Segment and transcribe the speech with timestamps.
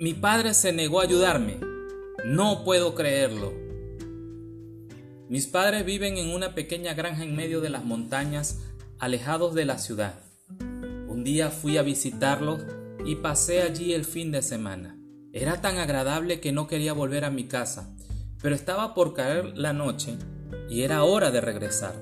[0.00, 1.60] Mi padre se negó a ayudarme.
[2.24, 3.52] No puedo creerlo.
[5.28, 8.60] Mis padres viven en una pequeña granja en medio de las montañas,
[8.98, 10.14] alejados de la ciudad.
[11.06, 12.62] Un día fui a visitarlos
[13.04, 14.96] y pasé allí el fin de semana.
[15.34, 17.94] Era tan agradable que no quería volver a mi casa,
[18.40, 20.16] pero estaba por caer la noche
[20.70, 21.94] y era hora de regresar.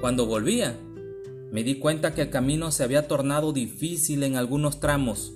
[0.00, 0.76] Cuando volvía,
[1.52, 5.32] me di cuenta que el camino se había tornado difícil en algunos tramos,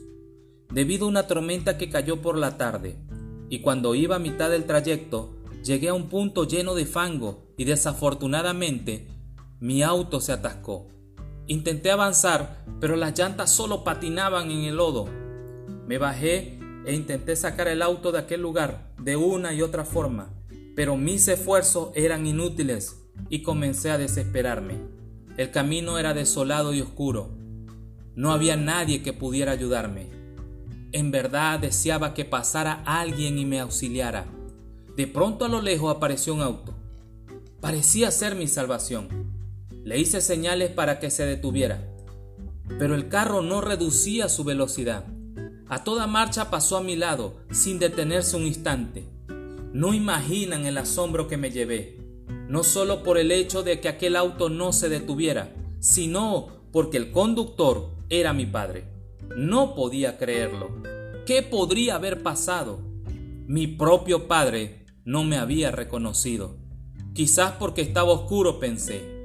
[0.71, 2.97] debido a una tormenta que cayó por la tarde,
[3.51, 7.65] y cuando iba a mitad del trayecto, Llegué a un punto lleno de fango y
[7.65, 9.09] desafortunadamente
[9.61, 10.89] mi auto se atascó.
[11.47, 15.07] Intenté avanzar, pero las llantas solo patinaban en el lodo.
[15.87, 20.31] Me bajé e intenté sacar el auto de aquel lugar de una y otra forma,
[20.77, 24.81] pero mis esfuerzos eran inútiles y comencé a desesperarme.
[25.37, 27.37] El camino era desolado y oscuro.
[28.15, 30.18] No había nadie que pudiera ayudarme.
[30.93, 34.27] En verdad deseaba que pasara alguien y me auxiliara.
[34.97, 36.75] De pronto a lo lejos apareció un auto.
[37.61, 39.09] Parecía ser mi salvación.
[39.85, 41.87] Le hice señales para que se detuviera,
[42.79, 45.05] pero el carro no reducía su velocidad.
[45.69, 49.05] A toda marcha pasó a mi lado, sin detenerse un instante.
[49.73, 51.99] No imaginan el asombro que me llevé,
[52.49, 57.13] no solo por el hecho de que aquel auto no se detuviera, sino porque el
[57.13, 58.98] conductor era mi padre.
[59.37, 60.83] No podía creerlo.
[61.27, 62.81] ¿Qué podría haber pasado?
[63.47, 66.57] Mi propio padre no me había reconocido.
[67.15, 69.19] Quizás porque estaba oscuro, pensé.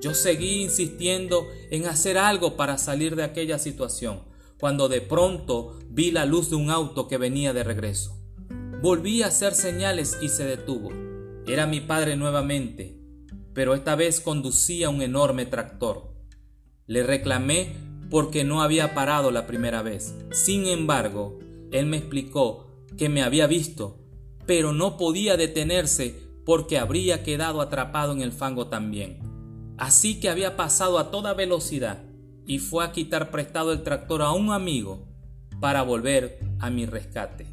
[0.00, 4.22] Yo seguí insistiendo en hacer algo para salir de aquella situación,
[4.58, 8.18] cuando de pronto vi la luz de un auto que venía de regreso.
[8.82, 10.90] Volví a hacer señales y se detuvo.
[11.46, 12.98] Era mi padre nuevamente,
[13.52, 16.14] pero esta vez conducía un enorme tractor.
[16.86, 17.76] Le reclamé
[18.10, 20.14] porque no había parado la primera vez.
[20.32, 21.38] Sin embargo,
[21.70, 22.66] él me explicó
[22.98, 24.00] que me había visto
[24.50, 29.20] pero no podía detenerse porque habría quedado atrapado en el fango también.
[29.78, 32.02] Así que había pasado a toda velocidad
[32.48, 35.06] y fue a quitar prestado el tractor a un amigo
[35.60, 37.46] para volver a mi rescate.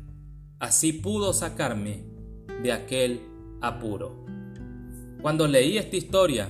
[0.58, 2.04] Así pudo sacarme
[2.64, 3.22] de aquel
[3.62, 4.26] apuro.
[5.22, 6.50] Cuando leí esta historia,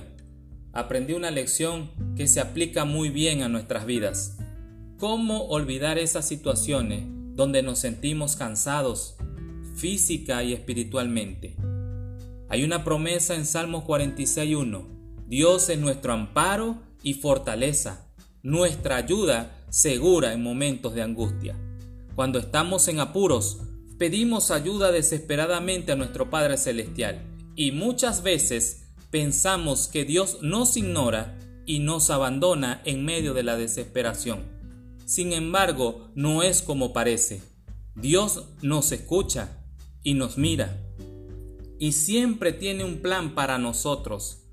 [0.78, 4.38] aprendí una lección que se aplica muy bien a nuestras vidas.
[4.98, 7.04] ¿Cómo olvidar esas situaciones
[7.38, 9.14] donde nos sentimos cansados,
[9.76, 11.54] física y espiritualmente.
[12.48, 14.84] Hay una promesa en Salmos 46.1.
[15.28, 18.08] Dios es nuestro amparo y fortaleza,
[18.42, 21.56] nuestra ayuda segura en momentos de angustia.
[22.16, 23.60] Cuando estamos en apuros,
[23.98, 27.22] pedimos ayuda desesperadamente a nuestro Padre Celestial
[27.54, 33.56] y muchas veces pensamos que Dios nos ignora y nos abandona en medio de la
[33.56, 34.42] desesperación.
[35.04, 37.42] Sin embargo, no es como parece.
[37.94, 39.64] Dios nos escucha
[40.02, 40.78] y nos mira.
[41.78, 44.44] Y siempre tiene un plan para nosotros,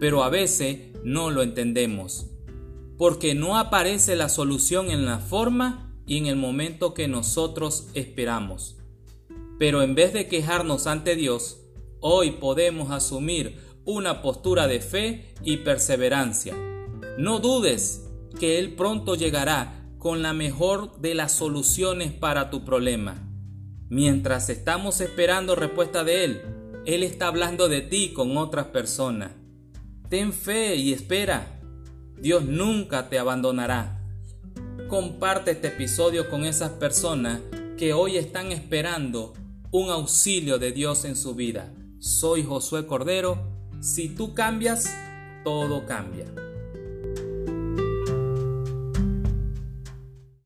[0.00, 2.26] pero a veces no lo entendemos,
[2.98, 8.76] porque no aparece la solución en la forma y en el momento que nosotros esperamos.
[9.58, 11.60] Pero en vez de quejarnos ante Dios,
[12.00, 16.54] hoy podemos asumir una postura de fe y perseverancia.
[17.16, 18.02] No dudes
[18.38, 23.22] que Él pronto llegará con la mejor de las soluciones para tu problema.
[23.88, 26.42] Mientras estamos esperando respuesta de Él,
[26.84, 29.30] Él está hablando de ti con otras personas.
[30.10, 31.60] Ten fe y espera.
[32.20, 34.02] Dios nunca te abandonará.
[34.88, 37.40] Comparte este episodio con esas personas
[37.78, 39.34] que hoy están esperando
[39.70, 41.72] un auxilio de Dios en su vida.
[41.98, 43.55] Soy Josué Cordero.
[43.80, 44.94] Si tú cambias,
[45.44, 46.26] todo cambia.